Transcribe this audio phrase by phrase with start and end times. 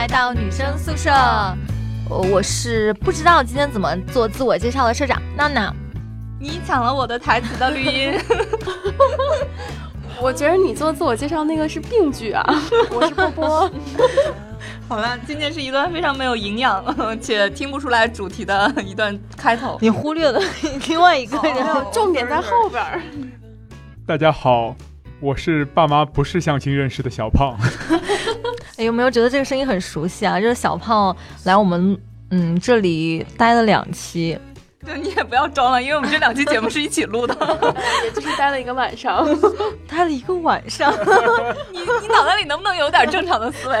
[0.00, 1.10] 来到女生宿舍。
[2.08, 5.70] 我我是不知道今天怎么做自我介绍的社长娜娜。
[6.40, 8.14] 你抢了我的台词的绿音。
[10.18, 12.42] 我觉得你做自我介绍那个是病句啊。
[12.90, 13.70] 我是波波。
[14.88, 16.82] 好了，今天是一段非常没有营养
[17.20, 19.76] 且听不出来主题的一段开头。
[19.82, 20.40] 你忽略了
[20.88, 21.62] 另外一个人，
[21.92, 22.82] 重点在后边。
[24.06, 24.74] 大家好，
[25.20, 27.54] 我是爸妈不是相亲认识的小胖。
[28.84, 30.40] 有没有觉得这个声音很熟悉啊？
[30.40, 31.98] 就是小胖来我们
[32.30, 34.38] 嗯这里待了两期。
[34.82, 37.34] 对，你也不要装了，因为我们这两期节目是一起录的，
[38.02, 39.28] 也 就是待了一个晚上，
[39.86, 40.90] 待了一个晚上。
[41.70, 43.78] 你你脑袋里能不能有点正常的思维？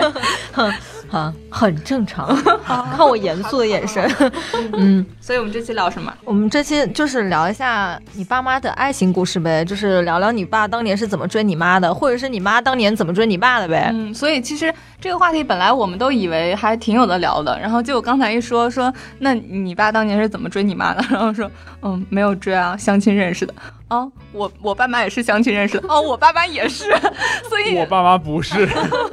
[1.10, 4.08] 啊，很正常， 看我严肃的眼神。
[4.74, 6.12] 嗯，所以我们这期聊什么？
[6.24, 13.90] 我们这期就是聊一下你爸妈的爱情故事呗，就是聊聊你爸当年是怎么追你妈的，或者是你妈当年怎么追你爸的呗。
[13.92, 21.04] 嗯，所以其实这个话题本来我们都以为还挺有的聊的，然后结果刚才一说说，那你爸当年是怎么追你妈的？
[21.10, 21.50] 然后说，
[21.82, 23.52] 嗯，没有追啊，相亲认识的。
[23.90, 25.92] 哦，我我爸妈也是相亲认识的。
[25.92, 26.84] 哦，我爸妈也是，
[27.48, 28.68] 所以我爸妈不是，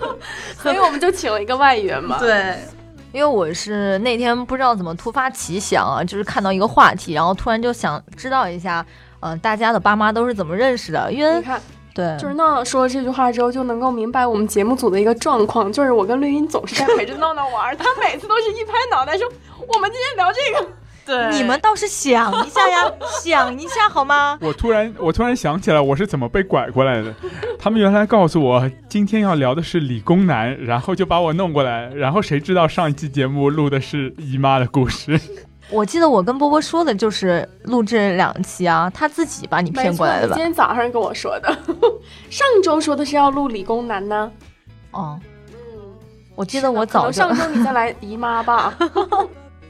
[0.62, 2.20] 所以我们就请了一个外援嘛。
[2.20, 2.56] 对，
[3.12, 8.86] 因为我是那天不知道怎么突发奇想啊，就是看到一个话题，然后突然就想知道一下，
[9.22, 11.12] 嗯，大家的爸妈都是怎么认识的？
[11.12, 11.60] 因为你看，
[11.96, 19.28] 对，就是闹闹说了这句话之后，就能够明白我们节目组的一个状况，就是我跟绿茵总是在陪着闹闹玩，他每次都是一拍脑袋说，
[19.68, 20.72] 我们今天聊这个。
[21.08, 22.92] 对，你们倒是想一下呀，
[23.24, 24.38] 想一下好吗？
[24.42, 27.14] 我突然，我突然想起来，我是怎么被拐过来的。
[27.58, 35.20] 他们原来告诉我今天要聊的是理工男，然后就把我弄过来，然后谁知道上一期节目录的是姨妈的故事。
[35.70, 40.36] 我记得我跟波波说的就是录制两期啊，他自己把你骗过来的吧？
[40.36, 41.58] 今天早上跟我说的，
[42.30, 44.32] 上周说的是要录理工男呢。
[44.92, 45.20] 哦，
[45.52, 45.58] 嗯，
[46.36, 48.74] 我记得我早上周你再来姨妈吧。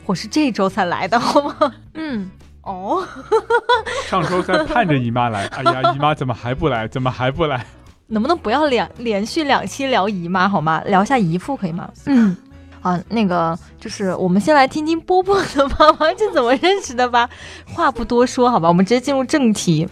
[0.07, 1.55] 我是这周才来的， 好吗？
[1.93, 2.31] 嗯，
[2.63, 3.05] 哦，
[4.09, 6.87] 上周在盼着姨妈来，哎呀，姨妈怎么还不来？
[6.87, 7.65] 怎么还不来？
[8.07, 10.81] 能不能不要两连续两期聊姨妈好吗？
[10.85, 11.89] 聊一下姨父可以吗？
[12.05, 12.35] 嗯，
[12.81, 17.29] 啊，那个就是我们先来听听波波的妈妈是怎么认识的吧。
[17.65, 19.87] 话不多说，好吧，我们直接进入正题。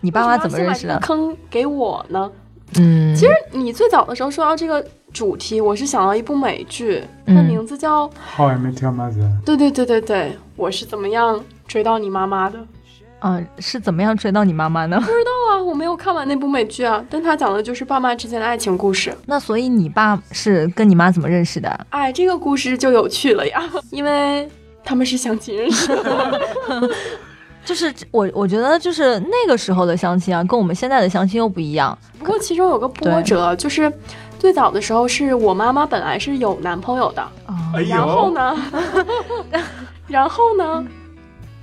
[0.00, 0.98] 你爸妈怎么认识的？
[0.98, 2.28] 坑给我呢？
[2.78, 4.84] 嗯，其实你最早的时候说到这个。
[5.12, 9.20] 主题我是想到一部美剧，它的名字叫《How I Met Your Mother》。
[9.44, 11.38] 对对对对对，我是怎么样
[11.68, 12.58] 追到你妈妈的？
[13.20, 14.98] 嗯，是怎么样追到你妈妈呢？
[14.98, 17.04] 不知道啊，我没有看完那部美剧啊。
[17.10, 19.14] 但它讲的就是爸妈之间的爱情故事。
[19.26, 21.86] 那所以你爸是跟你妈怎么认识的？
[21.90, 24.48] 哎，这个故事就有趣了呀，因为
[24.82, 26.40] 他们是相亲认识的。
[27.64, 31.96] 就是我，我觉得就是那个时候的相亲啊，跟我们现在的相亲又不一样。
[32.18, 33.92] 不过其中有个波折，就是。
[34.38, 37.24] 最早的时候是我妈妈本来是有男朋友的，
[37.88, 38.56] 然后呢，
[40.08, 40.84] 然后呢，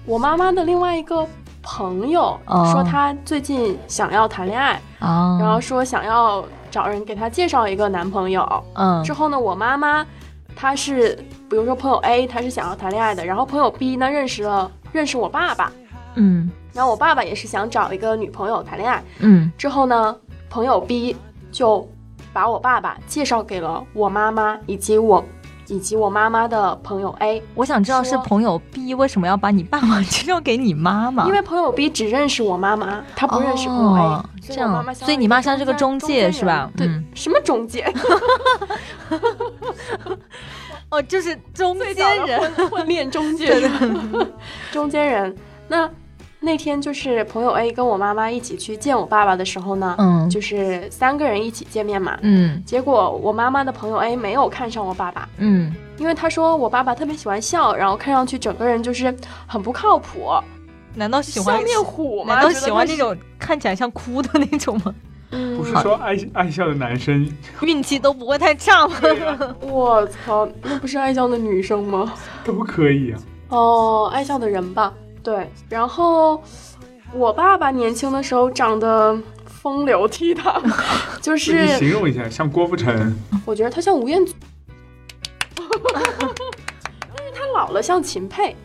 [0.06, 1.28] 我妈妈的另外一个
[1.62, 2.40] 朋友
[2.72, 8.48] 说她最近想要谈恋爱，然后说想要找人给她介绍一个男朋友。
[8.76, 10.08] 嗯，之后呢，我妈妈
[10.56, 11.16] 她是
[11.50, 15.70] 比如说朋友 A 她是想要谈恋爱的，然后朋友 B 呢认识了认识我爸爸，
[16.19, 20.16] 嗯，然后我爸爸也是想找一个女朋友谈恋爱，嗯，之后呢，
[20.50, 21.16] 朋友 B
[21.52, 21.88] 就。
[22.31, 25.25] 把我爸爸介绍给了我妈妈以及我，
[25.66, 27.41] 以及我妈妈的朋友 A。
[27.56, 31.25] 我想知道是朋友 B 为什么要把你爸爸介绍给你妈妈？
[31.25, 34.24] 因为朋友 B 只认识我妈妈，他不认识朋友 A。
[34.44, 36.69] 这样，所以你妈像这个中介是吧？
[36.78, 37.91] 对，什么中介？
[40.91, 43.59] 哦，就是中间人，婚恋中介
[44.72, 45.36] 中间人。
[45.68, 45.90] 那。
[46.42, 59.14] 那天就是朋友 A 跟我妈妈一起去见我爸爸的时候呢，嗯，就是三个人一起见面嘛，嗯，结果我妈妈的朋友 A 没有看上我爸爸，嗯，因为他说我爸爸特别喜欢笑，然后看上去整个人就是
[59.46, 60.30] 很不靠谱，
[60.96, 62.36] 难道喜欢笑面虎吗？
[62.36, 64.96] 难道喜欢那种看起来像哭的那种吗？
[65.58, 67.30] 不是说爱爱笑的男生
[67.62, 68.96] 运气都不会太差吗？
[69.62, 72.13] 我操，那不是爱笑的女生吗？
[72.44, 73.19] 都可以啊。
[73.50, 74.92] 哦，爱笑的人吧。
[75.30, 76.42] 对，然后
[77.14, 79.16] 我爸爸年轻的时候长得
[79.46, 80.60] 风流倜傥，
[81.22, 83.16] 就是形容一下，像郭富城。
[83.46, 84.34] 我觉得他像吴彦祖，
[85.56, 88.56] 但是他老了像秦沛。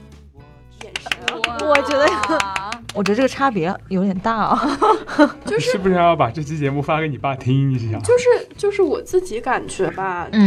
[0.82, 1.12] 眼神，
[1.68, 2.06] 我觉得，
[2.94, 4.78] 我觉得这个差别有点大啊。
[5.44, 7.98] 就是是不是要把这期节目发给你爸听一下？
[7.98, 8.24] 就是
[8.56, 10.38] 就是我自己感觉吧，他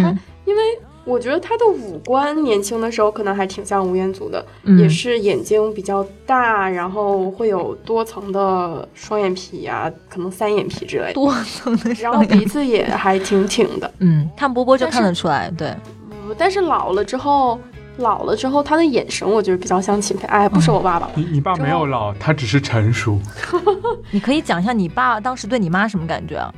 [0.46, 0.62] 因为。
[1.08, 4.46] 我觉得他的五官年轻的时候可能还挺像吴彦祖的，
[4.78, 11.14] 也是眼睛比较大，然后会有多层的双眼皮啊，可能三眼皮之类的。
[11.14, 13.90] 多层的，然后鼻子也还挺挺的。
[14.00, 15.50] 嗯，看波波就看得出来。
[15.58, 15.74] 对，
[16.38, 17.58] 但是老了之后，
[18.00, 20.28] 老了之后他的眼神，我觉得比较像秦沛。
[20.28, 23.18] 哎，不是我爸爸，你你爸没有老，他只是成熟。
[24.12, 26.54] 你可以讲一下你爸当时对你妈什么感觉啊？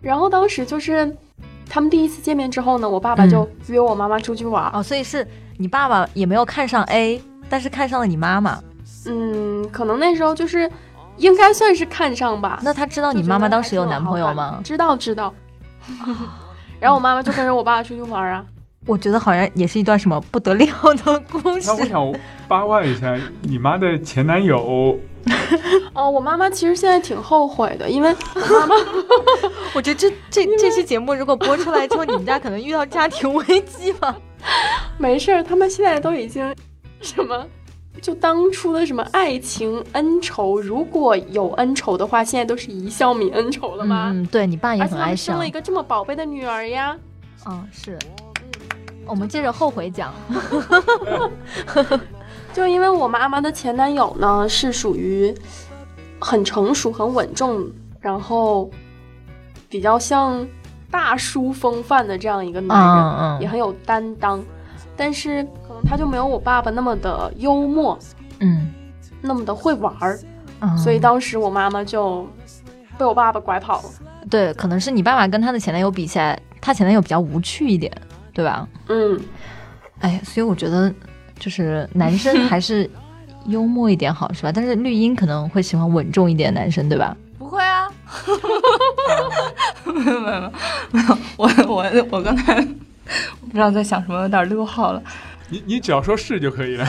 [0.00, 1.14] 然后当时就是
[1.68, 4.70] 他们第一次见面之后呢，我爸爸就约我妈妈出去玩。
[4.72, 5.26] 哦，所以是
[5.58, 8.58] 你爸爸也没有看上 A，但是看上了你妈妈。
[9.06, 10.70] 嗯，可能那时候就是
[11.16, 12.60] 应该算是看上吧。
[12.62, 14.60] 那他知道你妈妈当时有男朋友吗？
[14.64, 15.32] 知道，知道。
[16.80, 18.44] 然后我妈妈就跟着我爸出去玩啊。
[18.86, 20.66] 我觉得好像也是一段什么不得了
[21.04, 21.66] 的故事。
[21.66, 22.14] 那我想
[22.48, 24.98] 八卦一下，你妈的前男友。
[25.92, 28.74] 哦，我妈妈其实现在挺后悔的，因为我妈妈，
[29.74, 34.16] 我觉得这这这期节目如果播出来之后，你们家可能遇到家庭危机吧。
[34.98, 36.54] 没事儿，他们现在都已经
[37.00, 37.44] 什么？
[38.00, 44.12] 就当初的什么爱情恩仇，如果有恩仇的话，现在都是一笑泯恩仇了吗？
[44.14, 45.32] 嗯，对你爸也很爱笑。
[45.32, 46.96] 生了一个这么宝贝的女儿呀。
[47.46, 47.98] 嗯，是。
[49.06, 50.12] 我们接着后悔讲。
[52.52, 55.34] 就因为我妈妈的前男友呢，是属于
[56.18, 57.70] 很成熟、很稳重，
[58.00, 58.70] 然后
[59.68, 60.46] 比较像
[60.90, 64.42] 大叔风范的这样一个男人，也很有担当，
[64.96, 65.76] 但是可能。
[65.84, 67.96] 他就没有我爸爸那么的幽默，
[68.40, 68.72] 嗯，
[69.20, 70.18] 那么的会玩儿，
[70.76, 72.26] 所以当时我妈妈就
[72.98, 73.88] 被我爸爸拐跑了。
[74.28, 77.92] 对，可能是你爸爸跟他的前男友比起来，他前男友比较无趣一点，
[78.36, 78.68] 对吧？
[78.88, 79.18] 嗯，
[80.00, 80.92] 哎，所以我觉得
[81.38, 82.88] 就是男生 还是
[83.46, 84.52] 幽默一点好，是吧？
[84.52, 87.16] 但是绿茵可能会喜欢稳重一点的男生，对吧？
[87.38, 87.88] 不会啊，
[89.86, 90.52] 没有没有
[90.90, 95.02] 没有，我我我刚才不知道在想什么，有点溜号了。
[95.48, 96.86] 你你只要说是就可以了。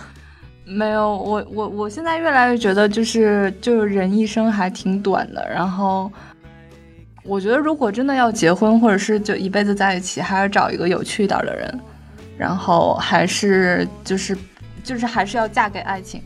[0.64, 5.46] 没有，我我我现在越来越觉得，就是就是人一生还挺短的。
[5.50, 6.10] 然后，
[7.30, 11.80] 我觉得如果真的要结婚，或者是就一辈子在一起，还是找一个有趣一点的人。
[12.36, 14.36] 然后还是就是
[14.82, 16.20] 就是还是要嫁给爱情。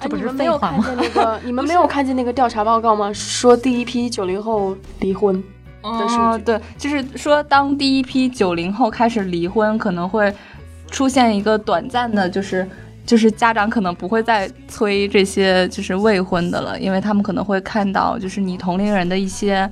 [0.00, 1.38] 这不是没有看见那个？
[1.46, 3.12] 你们没有看见那个调查报告吗？
[3.12, 5.40] 说第一批九零后离婚
[5.82, 6.44] 的数据。
[6.44, 10.34] 对，就是说当第一批九零后开始离婚，可能会。
[10.90, 12.68] 出现一个短暂的，就是
[13.06, 19.70] 就是家长可能不会再催这些就是未婚的了，因为他们可能会看到就是你同龄人的一些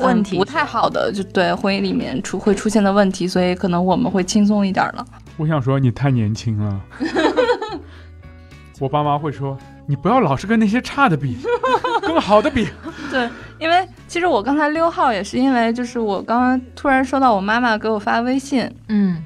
[0.00, 5.06] 问题不太好的，就对婚姻里面出会出现的问题，所以可能我们会轻松一点了。
[5.36, 6.80] 我想说你太年轻了，
[8.78, 9.56] 我爸妈会说
[9.86, 11.38] 你不要老是跟那些差的比，
[12.02, 12.68] 跟好的比。
[13.10, 19.22] 对，因为其实我刚才溜号也是因为就是我刚刚突然收到我妈妈给我发微信，嗯，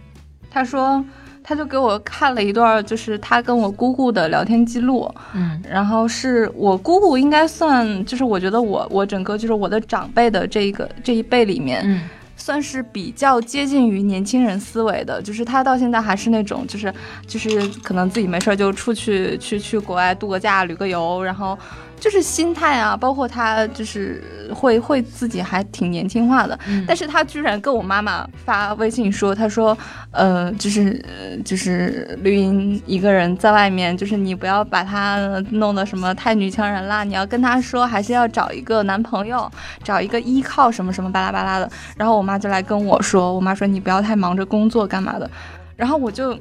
[0.50, 1.05] 她说。
[1.46, 12.00] 他就给我看了一段，就是他跟我姑姑的聊天记录，嗯，然后是我姑姑应该算，就是我觉得我我整个就是我的长辈的这一个这一辈里面，嗯，
[12.35, 16.93] 算是比较接近于年轻人思维的，就是他到现在还是那种，就是
[17.26, 21.58] 就是可能自己没事就出去去去国外度个假、旅个游，然后。
[22.00, 24.23] 就是心态啊，包括他就是
[24.55, 29.76] 会会自己还挺年轻化的，但是他居然跟我妈妈发微信说，他说，
[30.11, 31.02] 呃，就是
[31.44, 39.50] 就是绿茵一个人在外面，就是你不要把他弄得什么太女强人啦，你要跟他说还是要找一个男朋友，
[39.83, 41.71] 找一个依靠什么什么巴拉巴拉的。
[41.97, 45.30] 然后我妈就来跟我说，我妈说你不要太忙着工作干嘛的，
[45.75, 46.38] 然后我就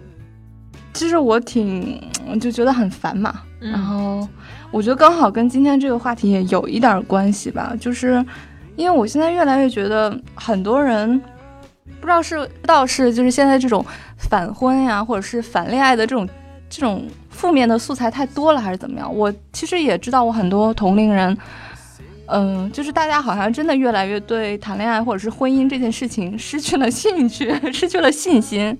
[0.93, 2.01] 其实我挺
[2.41, 4.27] 就觉得很烦嘛，然后。
[4.71, 8.25] 我觉得刚好跟今天这个话题也有一点关系吧，就是
[8.75, 11.21] 因为我现在越来越觉得很多人
[11.99, 13.85] 不知道是不知道是就是现在这种
[14.17, 16.27] 反婚呀，或者是反恋爱的这种
[16.71, 19.15] 这种负面的素材太多了，还是怎么样？
[19.15, 21.37] 我其实也知道，我很多同龄人，
[22.25, 28.75] 嗯，就是大家好像真的越来越对谈恋爱或者是婚姻这件事情失去了兴趣，失去了信心。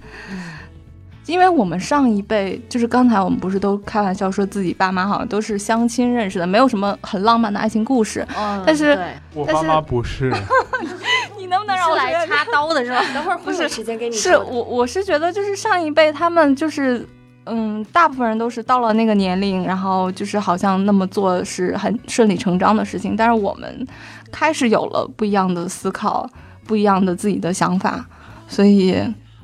[1.25, 8.27] 因为我们上一辈，就是刚才我们不是都开玩笑说自己爸妈好像都是相亲认识的，没有什么很浪漫的爱情故事。
[8.65, 8.97] 但是
[9.33, 10.33] 我爸妈不是。
[11.37, 13.01] 你能不能让我来插刀的是吧？
[13.13, 14.15] 等会儿会有时间给你。
[14.15, 17.07] 是我我是觉得就是上一辈他们就是
[17.45, 23.15] 嗯，大部分人都是到了那个年龄，然后就是好像那么做是很顺理成章的事情。
[23.15, 23.87] 但是我们
[24.29, 26.29] 开始有了不一样的思考，
[26.65, 28.05] 不一样的自己的想法，
[28.47, 29.01] 所以。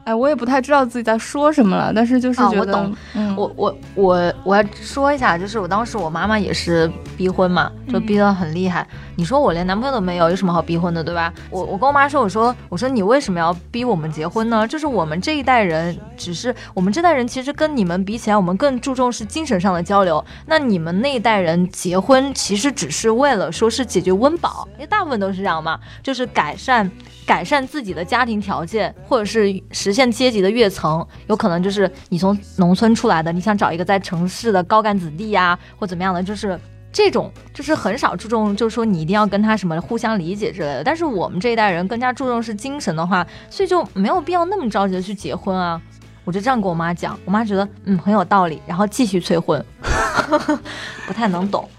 [0.10, 2.92] 哎，我也不太知道自己在说什么了，但是就是觉得，
[3.38, 8.88] 我我我我要说一下，就是我当时我妈妈也是逼婚嘛，就逼得很厉害。
[9.16, 11.32] 你说我连男朋友都没有，有什么好逼婚的，对吧？
[11.52, 14.68] 我我跟我妈说，我说我说你为什么要逼我们结婚呢？
[14.68, 20.26] 就是我们这一代人，只是我们这代人其实跟你们比起来，我们更注重是精神上的交流。
[20.48, 26.90] 那你们那一代人结婚，其实只是为了说是解决温饱，因为大部分都是这样嘛，就是改善
[27.30, 30.10] 改善自己的家庭条件，或者是实现。
[30.10, 36.60] 阶级的跃层，有可能就是你从农村出来的，你想找一个在城市的高干子弟呀，或怎么样的，就是
[36.92, 40.84] 这种就是很少注重，就是说你一定要跟他什么互相理解之类的。
[40.84, 45.80] 但是我们这一代人更加注重是精神的话，所以就没有必要那么着急的去结婚啊。
[46.26, 49.64] 我就这样跟我妈讲，我妈觉得嗯很有道理，然后继续催婚，
[51.06, 51.70] 不太能懂。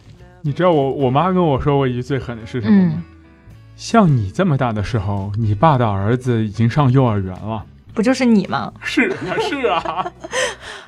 [0.42, 3.04] 你知道我我妈跟我说过一句最狠的是什么吗？
[3.80, 8.70] 像你这么大的时候，你爸的儿子已经上幼儿园了，不就是你吗？
[8.82, 10.12] 是啊，是啊。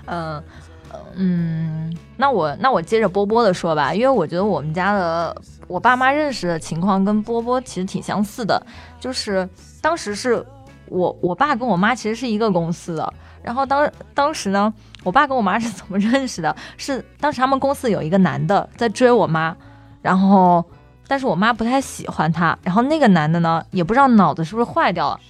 [0.05, 0.43] 嗯
[1.17, 5.35] 嗯，那我那我接着波波的说吧，因为我觉得我们家的
[5.67, 8.63] 我爸妈认识的情况跟波波其实挺相似的，
[9.01, 9.49] 就是
[9.81, 10.45] 当时是
[10.91, 14.73] 我我爸跟我妈其实是一个公司的，然后当当时呢。
[15.05, 16.55] 我爸跟我妈是怎么认识的？
[16.77, 19.57] 是当时他们公司有一个男的在追我妈，
[20.01, 20.65] 然后
[21.09, 25.21] 但是我妈不太喜欢他，然后那个男的呢也不知道脑子是不是坏掉了，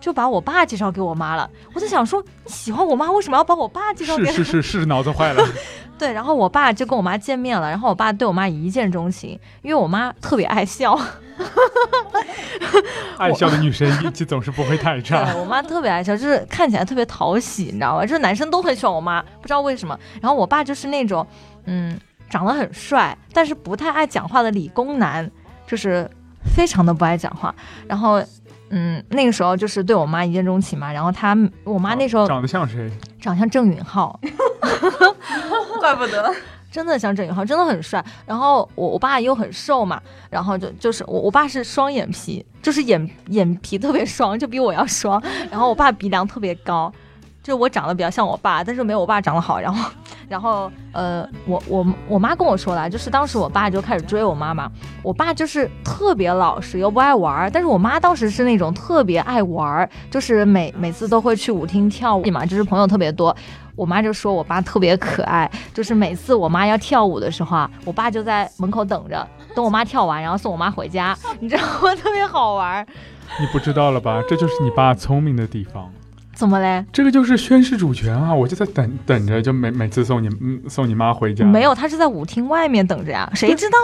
[0.00, 1.48] 就把我爸介绍给我妈了。
[1.74, 4.26] 我在想说你喜欢我妈，为什么要把我爸介绍给？
[4.26, 5.44] 是是是是脑子坏了。
[5.98, 10.98] 对，然后我爸就跟我妈见面了，然后我爸对我妈一见钟情，因为我妈特别爱笑。
[13.18, 15.30] 爱笑的女生运气总是不会太差。
[15.36, 18.02] 我妈特别爱笑，就是看起来特别讨喜，你知道吧？
[18.02, 19.98] 就是男生都很喜欢我妈，不知道为什么。
[20.22, 21.26] 然后我爸就是那种，
[21.64, 21.98] 嗯，
[22.30, 25.28] 长得很帅，但是不太爱讲话的理工男，
[25.66, 26.08] 就是
[26.54, 27.54] 非常的不爱讲话。
[27.88, 28.22] 然后，
[28.70, 30.92] 嗯，那个时候就是对我妈一见钟情嘛。
[30.92, 32.90] 然后他，我妈那时候长得像谁？
[33.20, 34.18] 长像郑允浩
[35.80, 36.32] 怪不得。
[36.70, 38.04] 真的像郑允浩，真的很帅。
[38.24, 45.20] 然后我我爸又很瘦嘛，然后就就是我我爸是双眼皮，就是眼眼皮特别双，就比我要双。
[45.50, 46.92] 然后我爸鼻梁特别高，
[47.42, 49.58] 就我长得比较像我爸，但是没有我爸长得好。
[49.58, 49.90] 然后
[50.30, 54.70] 然后呃，我我我妈跟我说了，就是当时我爸就开始追我妈妈，
[55.02, 63.36] 我爸就是特别老实又不爱玩儿，但是我妈当时是那种特别爱玩儿，就是每每次都会去舞厅跳舞嘛，就是朋友特别多。
[63.74, 71.92] 我妈就说我爸特别可爱，就是每次我妈要跳舞的时候啊，我爸就在门口等着，等我妈跳完，然后送我妈回家，你知道吗？
[72.00, 72.86] 特别好玩。
[73.40, 74.22] 你不知道了吧？
[74.28, 75.90] 这就是你爸聪明的地方。
[76.40, 76.82] 怎么嘞？
[76.90, 78.32] 这个就是宣誓主权啊！
[78.32, 81.44] 我就在等等着，就每每次送你嗯送你妈回家。
[81.44, 83.30] 没有，他是在舞厅外面等着呀。
[83.34, 83.76] 谁知道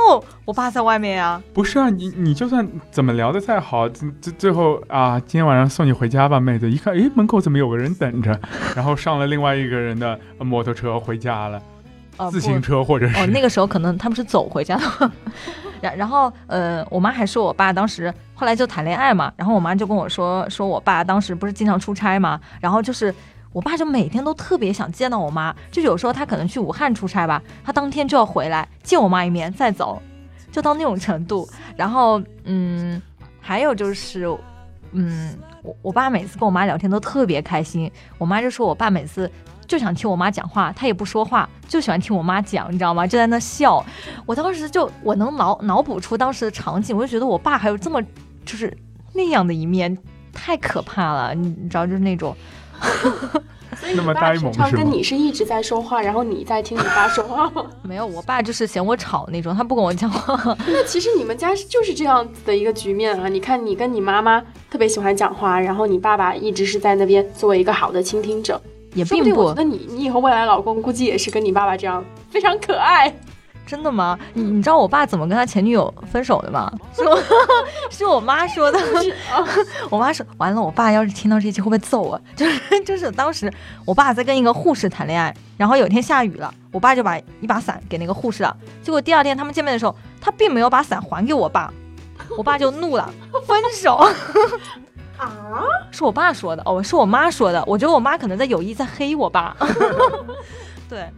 [0.47, 1.39] 我爸在外面呀？
[1.53, 6.71] 不是啊，你你就算怎么聊的再好，最最最后啊，今天晚上送你回家吧，妹子。
[6.71, 8.41] 一看，哎，门口怎么有个人等着？
[8.75, 11.61] 然后上了另外一个人的摩托车回家了。
[12.31, 15.13] 自行车或者是哦，那个时候可能他们是走回家的，
[15.81, 23.15] 然然后呃，我妈还说我爸当时后来就谈恋爱嘛，然后我妈就跟我说说我爸当时不是经常出差嘛，然后就是
[23.53, 30.01] 我爸就每天都特别想见到我妈，就有时候他可能去武汉出差吧，他当天就要回来见我妈一面再走，
[30.51, 31.49] 就到那种程度。
[31.77, 33.01] 然后嗯，
[33.41, 34.27] 还有就是
[34.93, 39.31] 嗯，我我爸每次跟我妈聊天都特别开心，我妈就说我爸每次。
[39.67, 43.07] 就想听我妈讲话，她也不说话，就喜欢听我妈讲，你知道吗？
[43.07, 43.85] 就在那笑。
[44.25, 48.03] 我当时就我能脑脑补出当时的场景，我就觉得我爸还有这么
[48.45, 48.77] 就是
[49.13, 49.97] 那样的一面，
[50.33, 51.35] 太可怕了。
[51.35, 52.37] 你你知道，就是那种，
[53.95, 57.65] 那么呆萌是跟你是一直在说话，然后你在听你爸说话吗？
[57.83, 60.57] 没有，我爸就是嫌我吵那种，他不跟我讲话。
[60.67, 63.29] 那其实你们家就是这样子的一个局面啊！
[63.29, 68.61] 你看，你跟你妈妈特别喜欢讲话，然后你爸爸一直是在那边作为一个好的倾听者。
[68.95, 73.15] 也并不，那你你以后未来老公估计也是跟你爸爸这样，非常可爱。
[73.67, 74.17] 真的吗？
[74.33, 76.73] 你你知道我爸怎么跟他前女友分手的吗？
[76.95, 77.21] 是我
[77.91, 78.79] 是我妈说的。
[79.91, 82.21] 我妈说完了，我爸要是听到这些会不会揍我？
[82.37, 83.53] 就是就是当时
[83.85, 88.57] 我爸在跟一个护士谈恋爱，然后有一天下雨了，我爸就把一把伞给那个护士了。
[88.85, 91.73] 结果第二天他们见面的时候，他并没有把伞还给我爸，
[92.39, 93.13] 我爸就怒了，
[93.49, 94.01] 分手。
[95.19, 97.63] 啊，是我爸说的哦，是我妈说的。
[97.67, 99.57] 我觉得我妈可能在有意在黑我爸。
[100.89, 101.09] 对，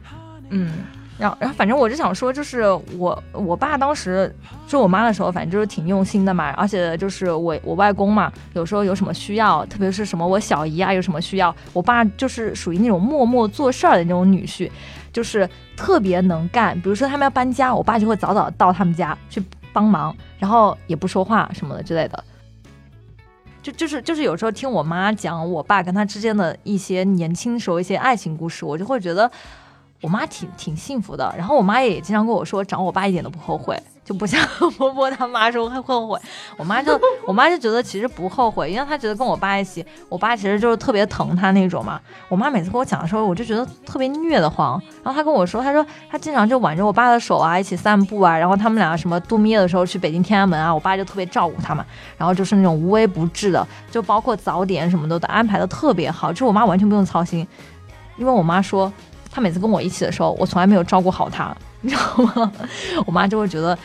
[0.51, 0.85] 嗯，
[1.19, 2.63] 然后然后反正我就想说，就是
[2.97, 4.35] 我我爸当时
[4.67, 6.51] 追我妈的时候，反正就是挺用心的嘛。
[6.57, 14.71] 而且就是我我外公嘛，有时候有什么需要，特别是什么我小姨啊有什么需要，我爸就是属于那种默默做事儿的那种女婿，
[15.13, 16.81] 就是特别能干。
[16.81, 22.25] 比如说他们要搬家，我爸就会早早到他们家去帮忙，然后也不说话什么的之类的。
[23.73, 29.31] 就是就是有时候听我妈讲我爸跟他之间的一些年轻时候一些爱情故事，我就会觉得，
[30.01, 31.35] 我妈挺挺幸福的。
[31.37, 33.81] 然后我妈也经常跟我说，找我爸一点都不后悔。
[34.05, 34.41] 就不像
[34.79, 36.19] 波波他妈说会后悔，
[36.57, 42.01] 我妈就 我妈就觉得其实不后悔，因为她觉得跟我爸一起，我爸其实就是特别疼她那种嘛。
[42.27, 44.81] 我妈每次跟我讲的时候，我就觉得特别虐得慌。
[45.05, 48.35] 然后她跟我说，她说她经常就挽着我爸的手啊，一起散步啊。
[48.35, 51.85] 然后他们俩什么度蜜月的时候去北京天安门啊，我爸就特别照顾他们，
[52.17, 57.47] 然后就是那种无微不至的，就包括早点什么的都安排的特别好，就我妈完全不用操心。
[58.17, 58.91] 因为我妈说，
[59.31, 61.55] 她每次跟我一起的时候，我从来没有照顾好他。
[61.81, 62.53] 你知道吗？
[63.07, 63.79] 我妈就会觉得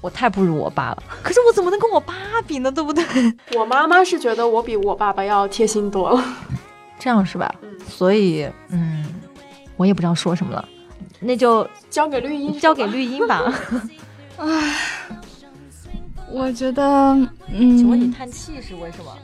[0.00, 1.02] 我太不如我爸了。
[1.22, 2.14] 可是我怎么能跟我爸
[2.46, 2.70] 比呢？
[2.72, 3.04] 对不对？
[3.56, 6.24] 我妈妈是觉得我比我爸爸要贴心多了，
[6.98, 7.54] 这样是吧？
[7.62, 7.68] 嗯。
[7.88, 9.04] 所以，嗯，
[9.76, 10.68] 我也不知道说什么了，
[11.20, 13.42] 那就交给绿茵，交给绿茵吧。
[14.38, 14.74] 唉，
[16.30, 16.82] 我觉得，
[17.52, 17.78] 嗯。
[17.78, 19.16] 请问你叹气是为什么？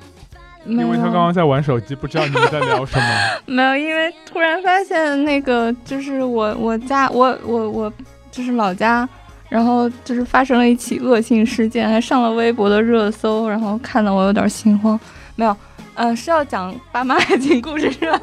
[0.66, 3.06] 因为他刚刚在玩手机，不知道你们在聊什么。
[3.46, 7.92] 没有，因为突然发现那个就是我我家我我我。
[8.34, 9.06] 就是老家，
[9.50, 14.98] 然后就是发生了一起恶性事件，还上了微博的热搜，然后看得我有点心慌。
[15.36, 15.54] 没有，
[15.92, 18.18] 呃，是要讲爸妈爱情故事是吧？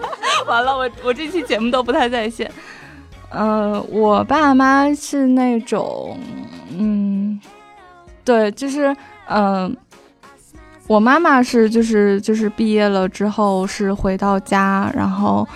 [0.48, 2.52] 完了，我 我这期节目都不太在线。
[3.30, 6.18] 呃，我爸妈是那种，
[6.76, 7.40] 嗯，
[8.26, 8.96] 对，就是
[9.28, 9.78] 嗯，
[10.90, 15.48] 我妈妈是就是就是毕业了之后是回到家，然后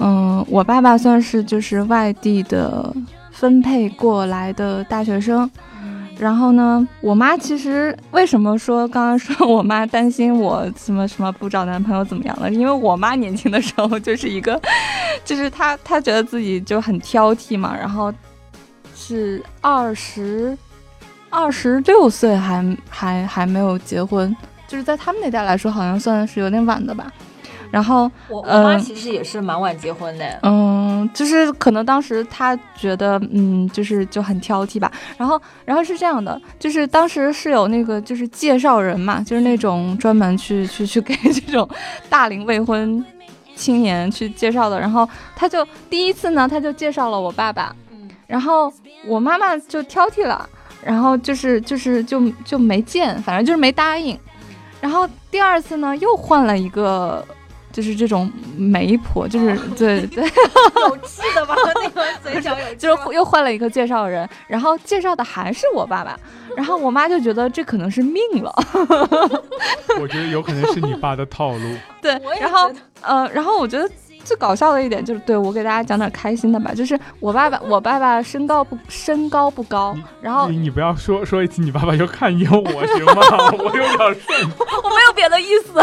[0.00, 2.94] 嗯，我爸爸算是就是外地的。
[3.38, 5.50] 分配过来的大学生，
[6.18, 12.50] 然后呢，我妈其实为什么说刚刚说我妈担心我什么什么不找男朋友怎么样了？
[12.50, 14.58] 因为我妈年轻的时候就是一个，
[15.22, 18.10] 就是她她觉得自己就很挑剔嘛，然后
[18.94, 20.56] 是二十
[21.28, 24.34] 二十六岁还还还没有结婚，
[24.66, 27.12] 就是在他们那代来说好像算是有点晚的吧。
[27.72, 34.90] 然后我我妈其实也是蛮晚结婚的，嗯，就是可能当时她觉得，嗯，就是就很挑剔吧。
[35.18, 41.68] 然后，然后是这样的，就是当时是有那个就是介绍人嘛，就是那种专门去去去给 这种
[42.08, 43.04] 大龄未婚
[43.56, 44.78] 青年去介绍的。
[44.78, 47.74] 然后他就第一次呢，他就介绍了我爸爸，
[48.28, 48.72] 然后
[49.06, 50.48] 我妈妈就挑剔了，
[50.84, 54.16] 然后就是就是就就没见，反正就是没答应。
[54.80, 57.24] 然后第二次呢，又换了一个。
[57.72, 61.54] 就是这种媒婆，就是对 对，有气的吧？
[61.74, 66.18] 那个嘴角有， 就是又换了一个介绍人，然后介绍的还是我爸爸，
[66.56, 68.50] 然后我妈就觉得这可能是命了。
[70.00, 71.76] 我觉得有可能是你爸的套路。
[72.00, 73.86] 对，然后呃，然后我觉得。
[74.26, 83.22] 最搞笑的一点就是，对我给大家讲点开心的吧，就是我爸爸，我爸爸身高不身高不高，然后你不要说说一次你爸爸就看一眼我行吗？
[83.56, 84.50] 我有点顺，
[84.82, 85.80] 我没有别的意思，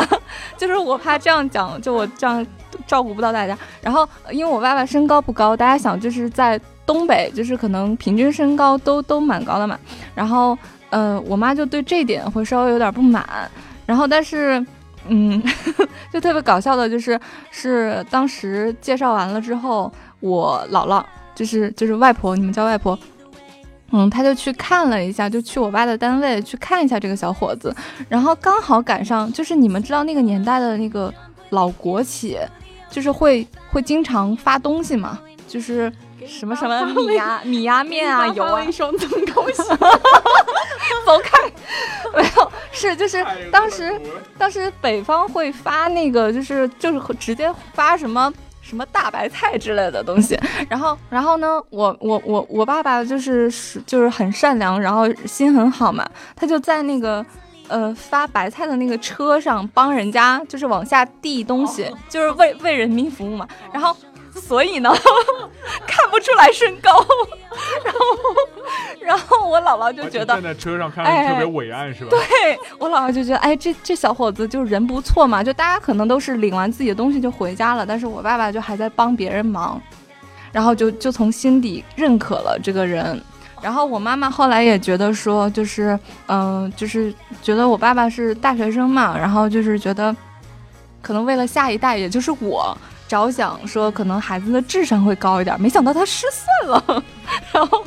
[0.58, 2.46] 就是我怕这样讲，就我这样
[2.86, 3.58] 照顾不到大家。
[3.82, 9.80] 然后因为我爸爸身高不高，大家想就是在东北，就是可能平均身高都 都蛮高的嘛。
[10.14, 10.58] 然后
[10.90, 13.26] 嗯，我妈就对这点会稍微有点不满。
[13.86, 14.64] 然后但是。
[15.08, 15.42] 嗯，
[16.12, 17.20] 就特别搞笑的，就是
[17.52, 21.04] 是当时介绍完了之后，我姥姥
[21.36, 22.98] 就是就是外婆，你们叫外婆，
[23.92, 27.76] 嗯，她就去看了一下，就去我爸的单位去看一下这个小伙子，
[28.08, 31.14] 然后刚好赶上，就是你们知道那个年代的那个
[31.50, 32.38] 老国企，
[32.90, 35.92] 就是会会经常发东西嘛，就是
[36.28, 39.64] 什么什么 米呀米呀面啊油啊，一双增高鞋，
[41.06, 41.52] 走开，
[42.16, 42.52] 没有。
[42.72, 44.00] 是，就是当时，
[44.38, 48.32] 当时北方会发那个，就是就是直接发什么
[48.62, 50.38] 什么大白菜之类的东西，
[50.70, 53.52] 然后然后呢，我我我我爸爸就是
[53.86, 57.26] 就是很善良，然后心很好嘛，他就在那个
[57.68, 63.96] 呃发白菜的那个车上帮人家就是往下递东西，就是为为人民服务嘛，然后。
[64.42, 64.92] 所以呢，
[65.88, 66.92] 看不出来身高，
[67.84, 68.00] 然后，
[69.02, 72.10] 然后我姥姥就觉得站在车上看着特别伟岸，是吧？
[72.12, 79.82] 对我姥姥就觉得，哎，这这小伙子就人不错嘛，就大家可能都是领完自己的东西就回家了，但是我爸爸就还在帮别人忙，
[80.52, 83.22] 然后就就从心底认可了这个人。
[83.62, 90.14] 然后我妈妈后来也觉得说，就是嗯，就是觉得我爸爸是大学生嘛，然后就是觉得，
[91.02, 92.78] 可能为了下一代，也就是我。
[93.14, 97.04] 着想说可能孩子的智商会高一点，没想到他失算了。
[97.54, 97.86] 然后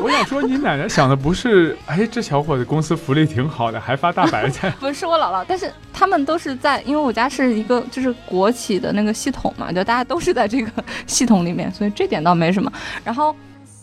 [0.00, 4.70] 我想说，你奶奶想的不是，哎，这小伙子公司福利挺好的，还发大白菜。
[4.78, 10.70] 不是我姥姥，但是他们都是在，因为我家是一个就是国企的那个系统嘛，就大家都是在这个
[11.06, 12.72] 系统里面，所以这点倒没什么。
[13.04, 13.34] 然后，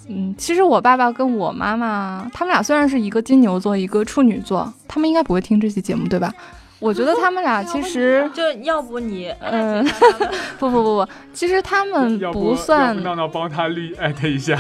[0.08, 6.34] 嗯，其实我爸爸跟我妈妈，他们俩虽然是一个金牛座，一个处女座，他们应该不会听这期节目，对吧？
[6.80, 9.84] 我觉得他们俩 其实就要不你，嗯，
[10.58, 13.02] 不不不不，其实他们不算。
[13.04, 14.58] 闹闹帮他绿艾特一下。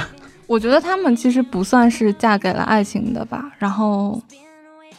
[0.48, 3.52] 我觉得他们其实不算是嫁给了爱情的吧。
[3.60, 4.22] 然后，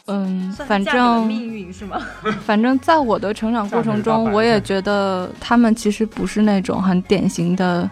[0.07, 2.01] 嗯，反正命运是吗？
[2.45, 7.89] 反正在我的成长过程中，我也觉得他们其实不是那种很典型的。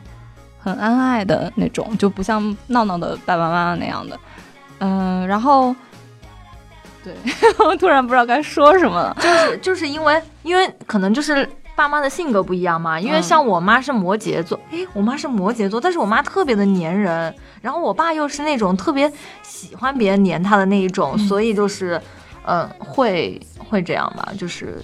[0.61, 4.19] 很恩爱的那种，就不像闹闹的爸爸妈妈那样的，
[4.79, 5.73] 嗯，然后，
[7.09, 7.15] 对，
[7.65, 19.11] 我突然不知道该说什么了，就是就是因为因为可能就是爸妈的性格不一样嘛，因为像我妈是摩羯座，哎，我妈是摩羯座，但是我妈特别的粘人，然后我爸又是那种特别
[19.43, 22.01] 喜欢别人粘他的那一种，所以就是，
[22.45, 24.81] 嗯，会会这样吧，就是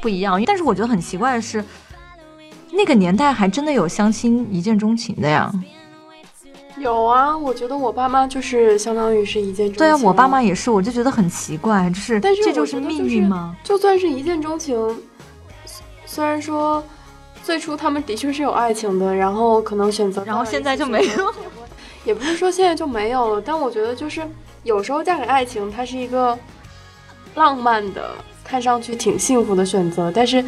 [0.00, 1.64] 不一样，但是我觉得很奇怪的是。
[2.74, 5.52] 那个年代还真的有相亲一见钟情的呀？
[6.82, 9.78] 有啊，我觉得我爸妈就是相当于是一见钟情。
[9.78, 13.56] 对啊，我爸妈也是，我就觉得很奇怪，就是，但是这就是命运吗？
[13.62, 14.76] 就算是一见钟情，
[16.04, 16.82] 虽然说
[17.42, 21.34] 最初他们的确是有爱情的，然后可能选择，然后现在就没有，
[22.04, 24.20] 也不是说现在就没有了，但我觉得就是
[24.64, 26.38] 有时候嫁给爱情，它是一个
[27.36, 28.10] 浪漫的，
[28.42, 30.44] 看上去挺幸福的选择，但是。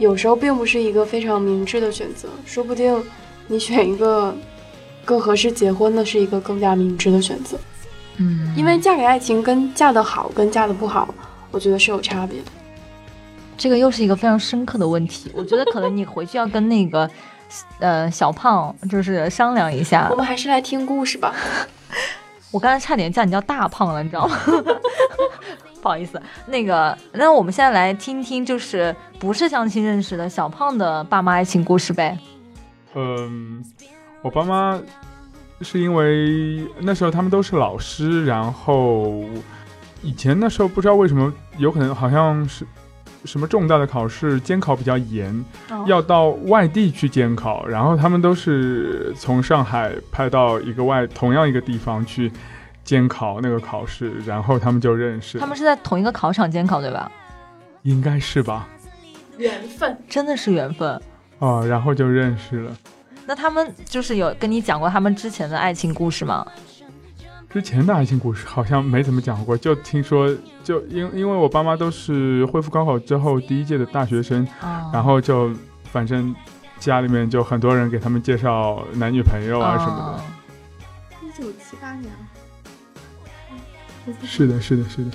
[0.00, 3.00] 有时候并不是一个非常明智的选择，说不定
[3.46, 4.34] 你选一个
[5.04, 7.56] 更合适结婚的，是一个更加明智的选择。
[8.16, 11.14] 嗯，因为嫁给爱情跟嫁得好跟嫁得不好，
[11.50, 12.46] 我觉得是有差别的。
[13.56, 17.08] 这个又是一个非常深刻的问题，我觉得可能你回去要跟那个
[17.78, 20.08] 呃小胖就是商量一下。
[20.10, 21.34] 我们还是来听故事吧。
[22.50, 24.38] 我刚才差点叫你叫大胖了，你知道吗？
[25.82, 32.16] 不好意思，那个，那我们现在来听听，就是不是相亲认识的小胖的爸妈爱情故事呗。
[32.94, 33.62] 嗯，
[34.24, 34.80] 我爸妈
[35.60, 39.22] 是因为那时候他们都是老师，然后
[40.02, 42.66] 以前那时候不知道为什么，有可能好像是
[43.26, 45.44] 什么重大的考试监考比较严，
[45.86, 52.32] 要到外地去监考，然后他们都是从上海派到一个外同样一个地方去。
[52.82, 55.38] 监考那个考试，然后他们就认识。
[55.38, 57.10] 他们是在同一个考场监考，对吧？
[57.80, 58.68] 应该是吧。
[59.38, 61.00] 缘分，真的是缘分。
[61.38, 62.76] 哦，然后就认识了。
[63.26, 66.46] 那他们就是有跟你讲过他们之前的爱情故事吗？
[67.50, 70.28] 之前的爱情故事好像没怎么讲过，就听说，
[70.64, 74.44] 就因因为我爸妈都是恢复高考之后第一届的大学生，
[74.92, 75.52] 然后就
[75.84, 76.34] 反正
[76.80, 81.26] 家里面就很多人给他们介绍男女朋友啊什么的。
[81.26, 82.12] 一九七八年。
[84.22, 85.10] 是的，是的，是的。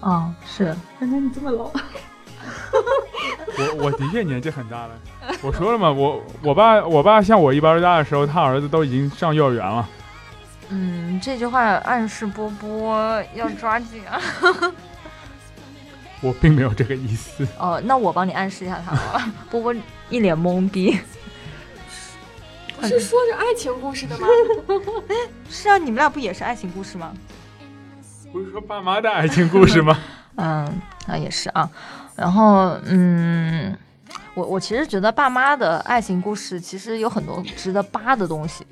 [0.00, 0.74] 哦，是。
[1.00, 1.70] 原来你这么老。
[3.58, 4.90] 我我的确年纪很大了。
[5.42, 9.88] 我说了嘛，我我爸我爸像我一般大的时候，他儿子都已经上幼儿园了。
[10.68, 14.20] 嗯，这句话暗示波波要抓紧啊。
[16.22, 17.46] 我并没有这个意思。
[17.58, 18.94] 哦，那我帮你暗示一下他。
[19.50, 19.74] 波波
[20.10, 20.98] 一脸懵逼。
[22.80, 24.26] 不是说着爱情故事的吗？
[25.50, 27.12] 是啊，你们俩不也是爱情故事吗？
[28.32, 29.98] 不是说爸妈的爱情故事吗？
[30.36, 31.68] 嗯，那也是啊。
[32.20, 33.74] 然后，嗯，
[34.34, 38.66] 我我其实觉得爸妈的爱情故事其实有很多值得扒的东西，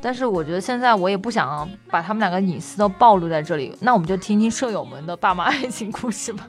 [0.00, 3.76] 但是我觉得现在我也不想把他们两个隐私都暴露在这里。
[3.80, 6.48] 那我们就听听舍友们的爸妈爱情故事吧。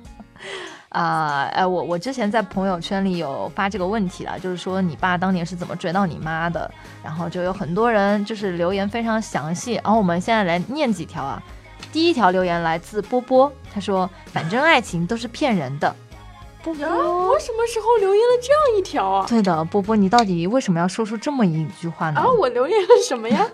[0.87, 6.71] 啊，哎，我我之前在朋友圈里有发这个问题了，就是说你爸当年是怎么追到你妈的？
[7.03, 9.73] 然后就有很多人就是留言非常详细。
[9.83, 11.43] 然后我们现在来念几条啊。
[11.91, 15.93] 第一条留言来自波波，他说：“反正爱情都是骗人的。”
[16.63, 16.87] 波波，
[17.29, 19.25] 我什么时候留言了这样一条啊？
[19.27, 22.19] 对的，波波，你到底为什么要说出这么一句话呢？
[22.19, 23.47] 啊，我留言了什么呀？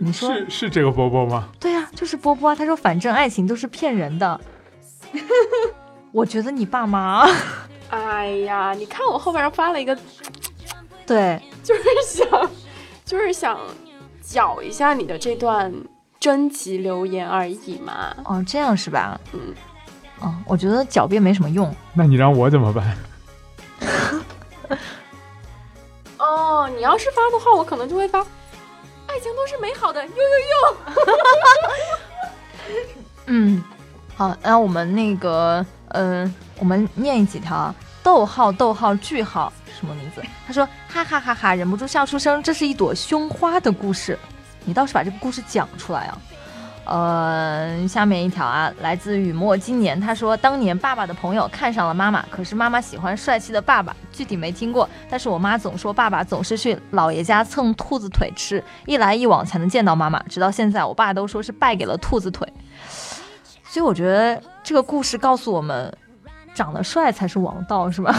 [0.00, 1.48] 你说是是这个波波吗？
[1.58, 2.54] 对呀，就是波波。
[2.54, 4.40] 他说：“反正爱情都是骗人的。
[6.12, 7.26] ”我觉得你爸妈……
[7.88, 9.96] 哎呀，你看我后边发了一个，
[11.06, 12.50] 对，就是想，
[13.04, 13.58] 就是想
[14.20, 15.72] 搅一下你的这段。
[16.20, 18.14] 征集留言而已嘛。
[18.26, 19.18] 哦，这样是吧？
[19.32, 19.54] 嗯。
[20.20, 21.74] 哦，我觉得狡辩没什么用。
[21.92, 22.96] 那你让我怎么办？
[26.18, 28.20] 哦，你要是发的话，我可能就会发。
[29.06, 30.14] 爱情都是美好的，呦呦
[30.50, 31.04] 呦。
[33.26, 33.64] 嗯，
[34.14, 37.74] 好，那我们那个，嗯，我们念几条。
[38.02, 40.22] 逗号，逗号，句号，什么名字？
[40.46, 42.42] 他说，哈哈哈哈，忍不住笑出声。
[42.42, 44.18] 这是一朵胸花的故事。
[44.64, 46.18] 你倒是把这个故事讲出来啊！
[46.90, 62.52] 呃，下面一条啊，来自雨墨今年，他说当年爸爸的朋友看上了妈妈，可是妈妈喜欢帅气的爸爸，具体没听过，但是我妈总说爸爸总是去姥爷家蹭兔子腿吃，一来一往才能见到妈妈，直到现在我爸都说是败给了兔子腿。
[63.62, 65.96] 所以我觉得这个故事告诉我们，
[66.52, 68.12] 长得帅才是王道，是吧？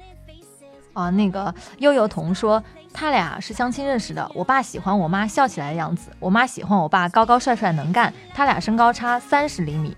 [0.92, 2.62] 啊，那个悠悠童说
[2.98, 4.28] 他俩是相亲认识的。
[4.34, 8.10] 我爸喜欢我妈笑起来的样子，我妈喜欢我爸高高帅帅能干。
[8.34, 9.94] 他俩身高差三十厘米。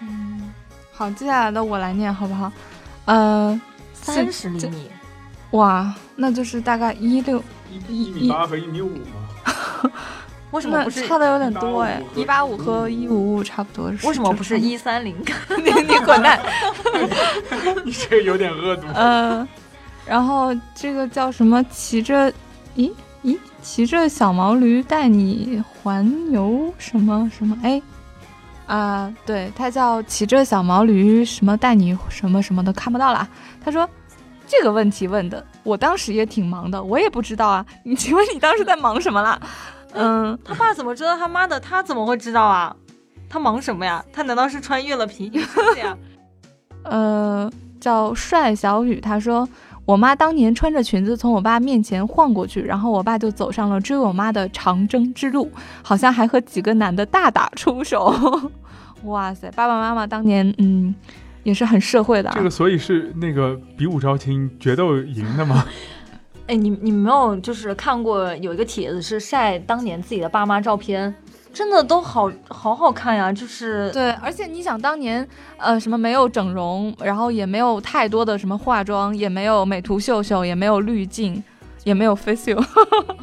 [0.00, 0.52] 嗯，
[0.92, 2.50] 好，接下来的我来念好不好？
[3.04, 3.60] 呃，
[3.92, 4.90] 三十厘米，
[5.52, 7.40] 哇，那就是大概一六
[7.88, 9.90] 一米八和一米五吗？
[10.50, 12.02] 为什么不是差的有点多哎？
[12.16, 13.86] 一八五和一五五差不多。
[14.02, 15.16] 为什么不是一三零？
[15.64, 16.40] 你你滚蛋！
[17.84, 18.86] 你这个有点恶毒。
[18.94, 19.48] 嗯，
[20.06, 21.62] 然后这个叫什么？
[21.64, 22.32] 骑着，
[22.76, 27.56] 咦咦，骑着小毛驴带你环游什么什么？
[27.62, 27.80] 哎，
[28.66, 33.28] 啊，对，他叫骑着小毛驴什么带你什么什么的，看不到了。
[33.64, 33.88] 他说
[34.46, 37.64] 这个问题问的，我当时也挺忙的，我也不知道啊。
[37.84, 39.40] 你请问你当时在忙什么啦？
[39.94, 41.60] 嗯，他爸怎么知道他妈的？
[41.60, 42.74] 他怎么会知道啊？
[43.28, 44.04] 他忙什么呀？
[44.12, 45.40] 他难道是穿越了皮影
[45.80, 45.96] 呀？
[46.84, 49.48] 呃，叫帅小雨，他说
[49.84, 55.50] 我妈当年穿着裙子从我爸面前晃过去，然后我爸就走上了追我妈的长征之路，
[55.82, 58.14] 好像还和几个男的大打出手。
[59.04, 60.94] 哇塞，爸爸妈妈当年嗯
[61.42, 62.30] 也是很社会的。
[62.34, 65.64] 这个所以是那个比武招亲决斗赢的吗？
[66.46, 71.12] 哎，你你没有就是看过有一个帖子是晒当年自己的爸妈照片，
[71.52, 75.26] 真的都好好好看呀，就是对，而且你想当年
[75.58, 81.42] 呃什么没有整容，然后也没有太多的什么化妆，也没有美图秀秀，也没有滤镜，
[81.84, 82.64] 也没有 facial，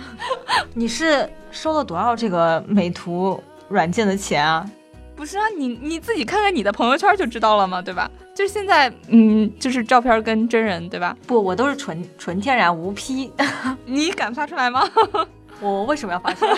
[0.75, 4.69] 你是收了多少这个美图软件的钱啊？
[5.15, 8.09] 不是啊，你你自己看看你的朋友圈就知道了嘛，对吧？
[8.33, 11.13] 就是现在，嗯，就是照片跟真人，对吧？
[11.27, 13.29] 不，我都是纯纯天然无 P，
[13.85, 14.81] 你敢发出来吗？
[15.59, 16.53] 我为什么要发出来？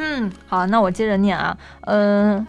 [0.00, 2.46] 嗯，好，那我接着念啊，嗯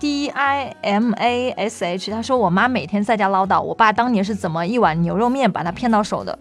[0.00, 6.38] ，D I M A S H，他说我妈每天在家唠叨，我爸当年是怎么一碗牛肉面把他骗到手的？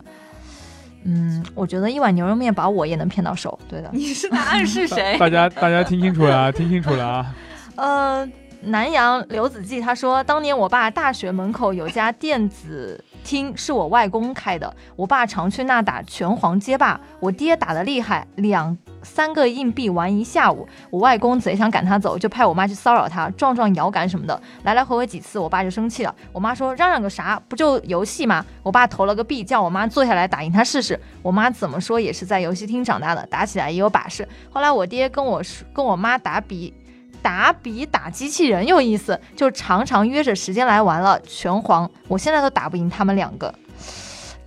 [1.03, 3.89] 嗯，我觉得一碗牛肉面把我也能骗到手，对的。
[3.91, 5.15] 你是在暗示谁？
[5.19, 7.35] 大家大家听清楚了啊， 听清楚了啊。
[7.75, 8.29] 呃，
[8.61, 18.77] 南阳刘子骥他说，当年我爸大学门口有家电子厅，是我外公开的，我爸常去那打拳皇街霸，我爹打的厉害，两
[19.07, 28.45] 三个硬币玩一下午，我外公贼想赶他走，就派我妈去骚扰他，撞撞摇杆什么的，来来回回几次，我爸就生气了，我妈说嚷嚷个啥，不就游戏吗？
[28.61, 34.27] 我爸投了个币，叫我妈坐下来打赢他试试，我妈怎么说也是在游戏厅长大的，打起来也有把式。
[34.51, 36.73] 后来我爹跟我说，跟我妈打比。
[37.19, 41.19] 打比打机器人有意思，就常常约着时间来玩了。
[41.21, 43.53] 拳皇，我现在都打不赢他们两个。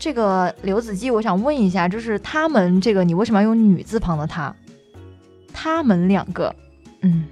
[0.00, 4.52] 这个刘子骥，我想问一下，就是他们这个，你为什么要用女字旁的他？
[5.52, 6.54] 他们两个，
[7.02, 7.26] 嗯，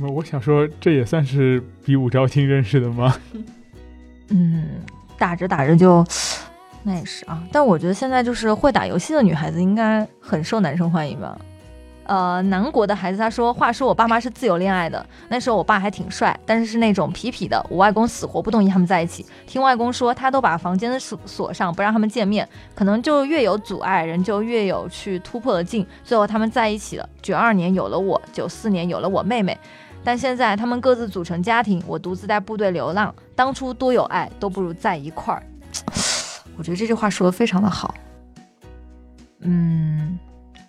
[0.00, 3.14] 我想说，这也算是比武招亲认识的吗？
[4.30, 4.70] 嗯，
[5.18, 6.02] 打着打着就，
[6.82, 7.44] 那也是啊。
[7.52, 11.38] 但我觉得现在就是会打游戏的女孩子应该很受男生欢迎吧。
[12.06, 17.64] 呃，南国的孩子他说，话说我爸妈是自由恋爱的，那时候我爸还挺帅，但是是那种痞痞的。
[17.70, 22.46] 我外公死活不同意他们在一起，听外公说，他都把房间的锁锁上，不让他们见面。
[22.74, 25.86] 可能就越有阻碍，人就越有去突破的劲。
[26.04, 27.08] 最后他们在一起了。
[27.22, 29.58] 九二年有了我，九四年有了我妹妹，
[30.04, 33.14] 但现在他们各自组成家庭，我独自在部队流浪。
[33.34, 35.42] 当初多有爱，都不如在一块儿。
[36.58, 37.94] 我觉得这句话说的非常的好。
[39.40, 40.18] 嗯。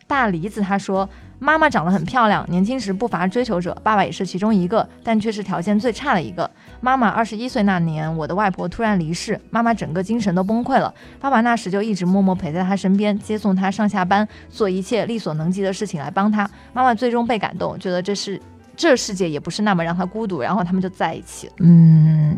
[0.08, 6.50] 大梨子他说：“妈妈长得很漂亮，年轻时不乏追求者，爸爸也是其中一个，但却是条件最差的一个。
[6.80, 10.94] 妈妈二十一岁那年，我的外婆突然离世，妈妈整个精神都崩溃了。
[11.20, 16.50] 爸爸那时就一直默默陪在她身边，接送她上下班，做一切力所能及的事情来帮她。
[16.74, 18.42] 妈妈最终被感动，觉得这是
[18.76, 21.54] 这世界也不是那么让她孤独，然后他们就在一起了。
[21.60, 22.38] 嗯，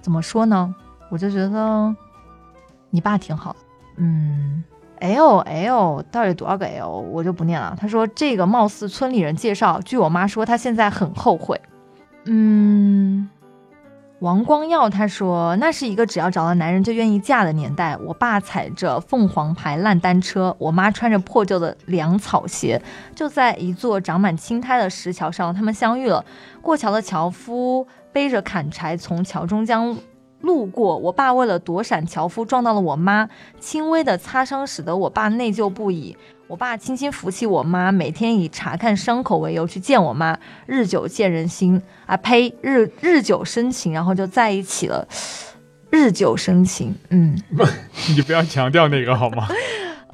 [0.00, 0.74] 怎么说呢？
[1.08, 1.94] 我就觉得
[2.90, 3.58] 你爸挺好的。
[3.98, 4.64] 嗯。”
[5.02, 7.76] L L 到底多少个 L 我就不念了。
[7.78, 11.60] 他说这个貌似村里人介绍，据我妈说，她现在很后悔。
[12.26, 13.28] 嗯，
[14.20, 17.96] 王光耀他说那是一个只要找到男人就愿意嫁的年代。
[18.06, 22.80] 我爸踩着凤凰牌烂单车，我妈穿着破旧的粮草鞋，
[23.12, 26.24] 就在一座长满青苔的石桥上，他们相遇了。
[26.60, 29.96] 过桥的樵夫背着砍柴从桥中将。
[30.42, 33.28] 路过，我爸为了躲闪樵夫撞到了我妈，
[33.58, 36.16] 轻微的擦伤使得我爸内疚不已。
[36.48, 40.38] 我爸轻轻扶起我妈，每天以查看伤口为由去见我妈。
[40.66, 45.08] 日久见人心啊，呸，日日久生情，然后就在一起了。
[45.88, 47.40] 日久生情，嗯，
[48.14, 49.48] 你不要强调那个好吗？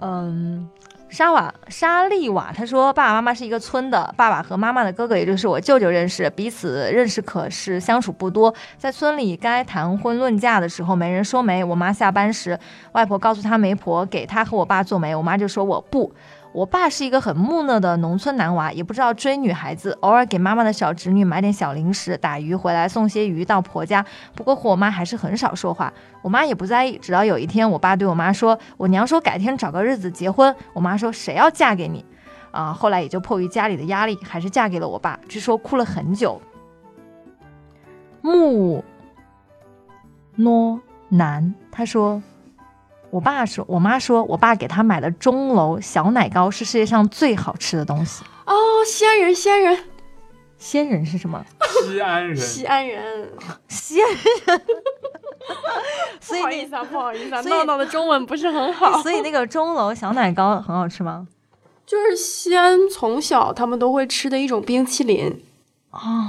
[0.00, 0.68] 嗯，
[1.08, 8.54] 沙瓦沙利瓦他说，爸爸妈妈是一个村的，爸爸和妈妈的哥哥，也就是我舅舅认识，彼此认识可是相处不多。
[8.76, 11.64] 在村里该谈婚论嫁的时候，没人说媒。
[11.64, 12.58] 我妈下班时，
[12.92, 16.12] 外婆告诉她媒婆给她和我爸做媒，我妈就说我不。
[16.52, 24.04] 我爸是一个很木讷的农村男娃，也不知道追女孩子，偶尔给妈妈的小侄女买点小零食，打鱼回来送些鱼到婆家。
[24.34, 26.96] 不过和我妈还是很少说话，我妈也不在意。
[26.98, 32.04] 直到有一天，我爸对我妈说：“我娘说改天找个日子结婚。”我妈说：“谁要嫁给你？”
[32.50, 35.20] 啊，后来也就迫于家里的压力，还是嫁给了我爸。
[35.28, 36.40] 据说哭了很久。
[38.22, 38.82] 木
[40.34, 42.22] 诺南他说。
[43.10, 48.54] 我爸说，我妈说，我爸给他买的钟楼小奶糕是世界上最好吃的东西哦。
[48.86, 49.78] 西安人，西安人，
[50.58, 51.44] 西安人是什么？
[51.86, 53.32] 西安人，西安人，
[53.68, 54.62] 西安人。
[56.20, 59.00] 所以不好意思啊，不好意思啊，闹闹的中文不是很好。
[59.02, 61.26] 所以那个钟楼小奶糕很好吃吗？
[61.86, 65.42] 就是西安从小他们都会吃的一种冰淇淋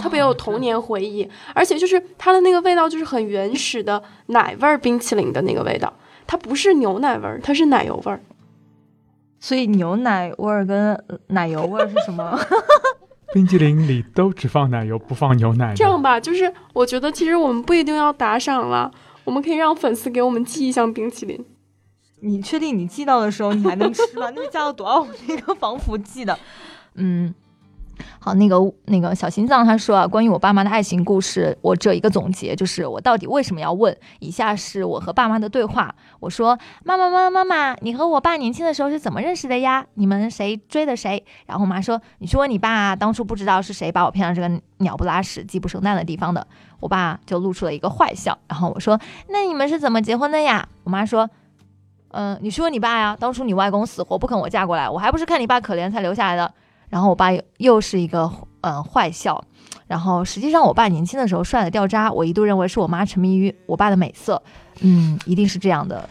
[0.01, 5.91] 特别有童年回忆，而且就是它的那个味道就是很原始的奶味冰淇淋的那个味道。
[6.31, 8.21] 它不是牛奶味儿，它是奶油味儿，
[9.39, 12.39] 所以牛奶味儿跟奶油味儿是什么？
[13.33, 15.73] 冰激凌里都只放奶油，不放牛奶。
[15.75, 18.91] 这样吧，就是我觉得其实我们不一定要打赏了，
[19.23, 21.43] 我们可以让粉丝给我们寄一箱冰淇淋。
[22.19, 24.29] 你确定你寄到的时候你还能吃吗？
[24.35, 26.37] 那是加了多少那个防腐剂的？
[26.93, 27.33] 嗯。
[28.35, 33.95] 那个那个小心脏他说啊，关于我爸妈的爱情故事，我只有一个总结，就是我到底为什么要问？
[34.19, 35.93] 以下是我和爸妈的对话。
[36.19, 39.85] 我说：“妈妈，妈妈，妈妈，你和我爸年轻的时候是怎么认识的呀？
[39.93, 46.45] 你们谁追的谁？”然后我妈说：“你去问你爸，当初不知道是谁把我骗到这个鸟不拉屎、鸡不生蛋的地方的。”
[46.81, 48.37] 我爸就露出了一个坏笑。
[48.47, 51.29] 然后我说：“那你们是怎么结婚的呀？”我妈说
[52.11, 56.53] ：“嗯，你去问你爸呀，当初你外公死活不肯我嫁过来，我还不是看你爸可怜才留下来的。”
[56.89, 59.43] 然后我爸又又是一个嗯坏笑，
[59.88, 64.41] 然后实际上我爸年轻的时候帅的掉渣，我一度认为是我妈沉迷于我爸的美色，
[64.82, 66.10] 嗯，一定是这样的，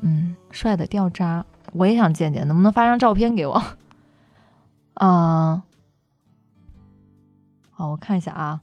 [0.00, 3.62] 嗯，帅的掉渣，我也想见见，能不能发张照片给我？
[4.94, 5.62] 啊，
[7.70, 8.60] 好，我看一下啊，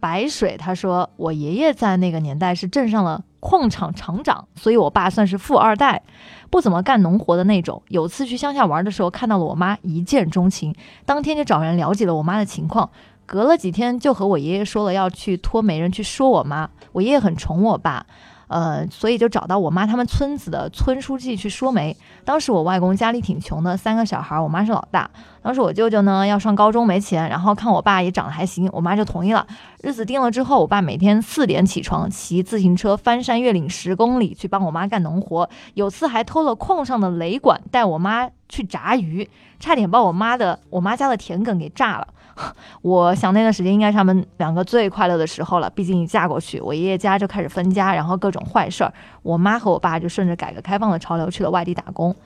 [0.00, 6.02] 白水他说我爷爷在那个年代是镇上了矿场厂长，所以我爸算是富二代。
[6.48, 7.82] 不怎么干农活的那种。
[7.88, 12.88] 有次去乡下玩的时候，看到了我妈，一见钟情，当天就找人了解了我妈的情况。
[13.26, 16.70] 隔了几天，就和我爷爷说了要去托媒人去说我妈。
[16.92, 18.06] 我爷爷很宠我爸。
[18.48, 21.94] 呃，所以就找到我妈他们村子的村书记去说媒。
[22.24, 25.10] 当时我外公家里挺穷的，三个小孩，我妈是老大。
[25.44, 29.46] 当时我舅舅呢要上高中没钱，然后看我爸也长得还行，我妈就同意了。
[29.82, 35.46] 日子定了之后，我爸每天四点起床，骑自行车翻山越岭十公里去帮我妈干农活。
[35.74, 39.28] 有次还偷了矿上的雷管，带我妈去炸鱼，
[39.60, 42.08] 差点把我妈的我妈家的田埂给炸了。
[42.80, 45.68] 我想那段时间应该是他们两个最快乐的时候了。
[45.68, 48.90] 毕竟一嫁过去，我爷爷家就开始分家，然后各种坏事儿。
[49.22, 52.16] 我妈和我爸就顺着改革开放的潮流去了外地打工。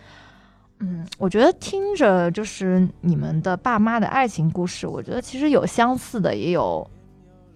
[0.81, 6.89] 嗯，我觉得听着就是你们的爸妈的爱情故事，我觉得其实有相似的，也有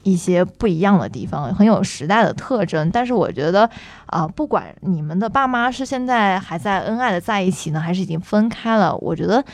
[0.02, 2.90] 一些不一样的地方，很有时代的特征。
[2.90, 3.68] 但是我觉得
[4.06, 9.44] 啊，不管你们的爸妈是现在还在恩爱的在一起呢，还是已经分开了，我觉得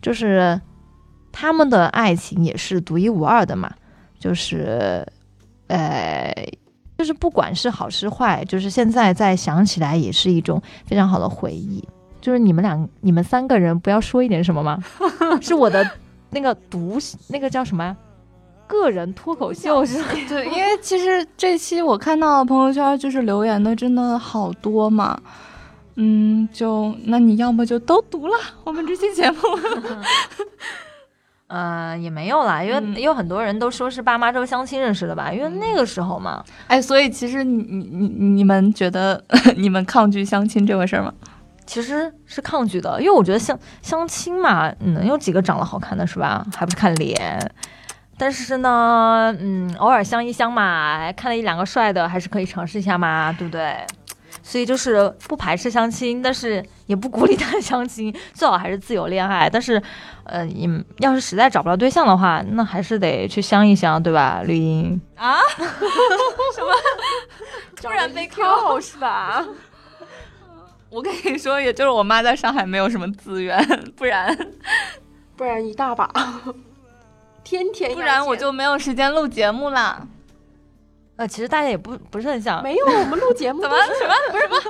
[0.00, 0.60] 就是。
[1.38, 3.70] 他们的爱情也是独一无二的嘛，
[4.18, 5.06] 就是，
[5.66, 6.34] 呃，
[6.96, 11.86] 就是不管是好是坏，就是现在再想起来也是一种非常好的回忆。
[12.26, 14.82] 就是你们俩、你们三个人不要说一点什么吗？
[15.40, 15.88] 是我的
[16.30, 17.96] 那个独那个叫什么
[18.66, 20.02] 个人脱口秀是？
[20.28, 25.16] 对， 因为其实这期我看到朋友圈就是留言的真的好多嘛，
[25.94, 28.34] 嗯，就那你要么就都读了
[28.64, 29.38] 我们这期节目。
[31.46, 36.42] 呃，也没有啦，因为有很多人都说是爸妈周相亲认识的吧，因为那个时候嘛。
[36.66, 39.24] 哎，所以其实你你你你们觉得
[39.56, 41.14] 你们抗拒相亲这回事吗？
[41.66, 46.46] 其实是抗拒的，因为我觉得相相亲嘛，能有几个长得好看的是吧？
[46.56, 47.38] 还不是看脸。
[48.18, 53.76] 但是呢，嗯，偶尔相一相嘛，看了一两个帅的，还是可以尝试一下嘛，对不对？
[54.42, 59.50] 所以就是不排斥相亲，但是也不鼓励大家相亲，最好还是自由恋爱。
[59.50, 59.82] 但是，
[60.24, 64.42] 呃，你要是实在找不到对象的话，那还是得去相一相，对吧？
[64.46, 65.38] 绿茵啊？
[65.58, 66.72] 什么？
[67.82, 69.44] 突然被 Q 是吧？
[70.96, 73.62] 我跟你说，也就是我妈在上海没有什么资源，
[73.94, 74.34] 不然，
[75.36, 76.10] 不然一大把，
[77.44, 80.06] 天天，不然我就没有时间录节目啦。
[81.16, 84.14] 呃，其实大家也不不是很想，没有，我们录节目 怎么什么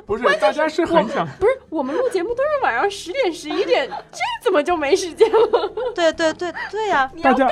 [0.04, 5.72] 不是不是，大家是很想，不是我们录节目都是晚上十点十一点， 这怎么就没时间了？
[5.94, 7.46] 对对对对呀，大家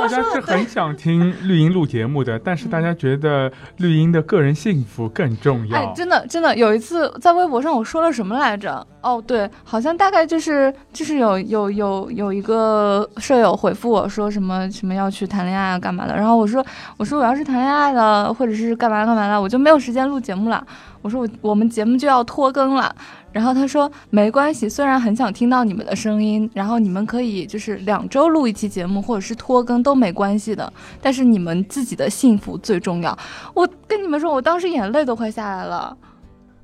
[0.00, 5.78] 大家是很想听绿茵录节目的，但是大家觉得绿茵的个人幸福更重要。
[5.78, 8.86] 哎，真的真的，有一次在微博上我说了什么来着？
[9.02, 16.64] 哦，对，好像大概就是就是有有有有一个舍友回复我说什么什么要去谈恋爱啊干嘛的，然后我说
[16.96, 20.66] 我说我要是谈恋爱了或者是干嘛干嘛了，我就没有时间录节目了。
[21.04, 22.96] 我说我我们节目就要拖更了，
[23.30, 33.16] 然后他说没关系，虽然很想听到你们的声音，然后你们可以就是两周录一期节目或者是拖更都没关系的，但是你们自己的幸福最重要。
[33.52, 35.94] 我跟你们说，我当时眼泪都快下来了。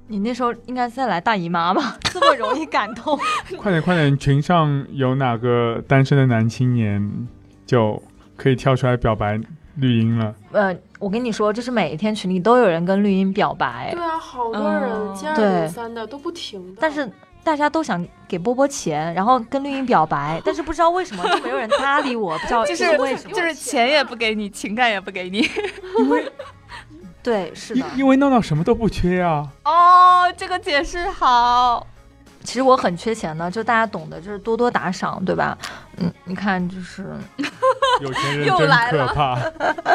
[0.09, 1.99] 你那时候应该在来大姨妈吧？
[2.11, 3.19] 这么容易感动？
[3.59, 4.19] 快点快点！
[4.19, 7.29] 群上有哪个单身的男青年
[7.67, 8.03] 就
[8.37, 9.39] 可以跳出来表白
[9.81, 10.35] 绿茵了？
[10.53, 13.91] 呃，我跟你说，就是每一天群里都有人跟绿茵表白。
[13.93, 16.81] 对啊，好多人接二连三的都不停的。
[16.81, 17.11] 但是
[17.43, 25.49] 大家都想给波波钱，然后跟绿茵表白， 但是不知道为什么就没有人搭理我，不知道就是为什么，就是钱也不给你，情感也不给你，
[25.99, 26.31] 因为。
[27.23, 29.47] 对，是的，因为闹闹什么都不缺啊。
[29.65, 31.87] 哦，这个解释好。
[32.43, 35.57] 其实我很缺钱的，就大家懂得，就是多多打赏，对吧？
[35.99, 37.07] 嗯，你看，就是
[38.01, 39.39] 有钱人真可怕。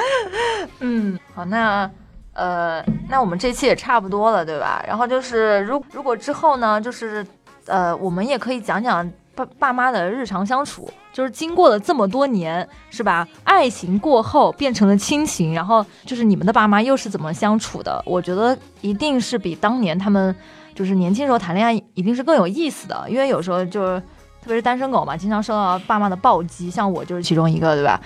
[0.79, 1.89] 嗯，好，那
[2.33, 4.83] 呃，那我们这期也差不多了，对吧？
[4.87, 7.25] 然后就是，如如果之后呢，就是
[7.65, 9.11] 呃，我们也可以讲讲。
[9.35, 13.27] 爸爸妈的日常相处，就是经过了这么多年，是吧？
[13.43, 18.01] 爱情过后变成了亲情，然后就是你们的爸妈又是怎么相处的？
[18.05, 20.33] 我觉得一定是比当年他们
[20.76, 23.99] 就是年轻时候谈恋爱一定是更有意思的，因为有时候就是
[24.41, 27.99] 特别是单身狗嘛，经常受到爸妈的暴击，像我就是其中一个，对吧？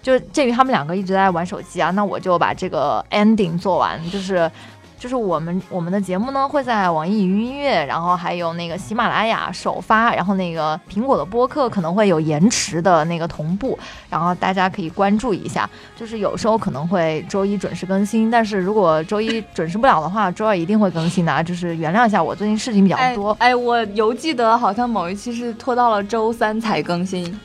[0.00, 4.50] 就鉴于他们两个一直在玩手机啊，那我就把这个 ending 做完，就是。
[4.98, 13.78] 就是我们我们的节目呢会在网易云音乐，然后还有那个喜马拉雅首发，然后那个苹果的播客可能会有延迟的那个同步，
[14.10, 15.70] 然后大家可以关注一下。
[15.96, 21.42] 就是有时候可能会周一准时更新，但是如果周一准时不了的话，周二一定会更新的。
[21.44, 23.36] 就是原谅一下我最近事情比较多。
[23.38, 27.38] 哎，我犹记得好像某一期是拖到了周三才更新。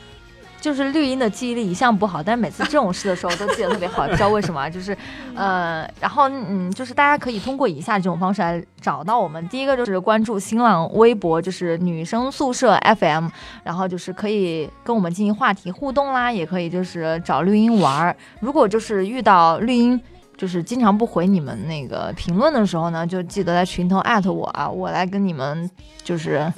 [0.64, 4.70] 就是绿茵的记忆力一向不好，但是每次这种事的时候都记得特别好，不知道为什么？
[4.70, 4.97] 就是，
[5.36, 9.45] 呃，然后嗯，就是大家可以通过以下这种方式来找到我们。
[9.49, 13.28] 第一个就是关注新浪微博，就是女生宿舍 FM，
[13.66, 18.16] 然后就是可以跟我们进行话题互动啦，也可以就是找绿茵玩儿。
[18.39, 19.99] 如果就是遇到绿茵
[20.38, 25.70] 就是经常不回你们那个评论的时候呢，就记得在群头艾特我啊，我来跟你们
[26.05, 26.49] 就是。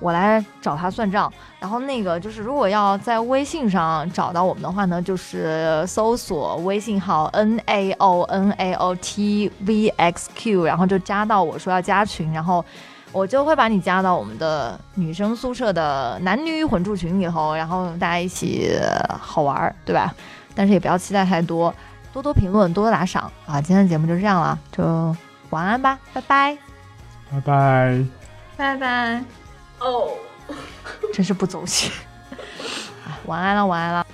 [0.00, 12.64] 我来找他算账，然后那个就是，如果要在微信上找到我们的话呢，就是搜索微信号 n a o n a o t v x q，然后就加到我说要加群，然后
[13.10, 18.78] 我就会把你加到我们的女生宿舍的男女混住群里头，然后大家一起
[19.08, 20.14] 好玩儿，对吧？
[20.54, 21.74] 但是也不要期待太多，
[22.12, 23.60] 多多评论，多多打赏啊！
[23.60, 25.16] 今天的节目就这样了，就
[25.50, 26.58] 晚安吧，拜拜，
[27.30, 28.04] 拜拜，
[28.56, 29.47] 拜拜。
[29.80, 30.12] 哦，
[31.12, 31.90] 真是不走心。
[33.26, 34.06] 晚安了，晚安了。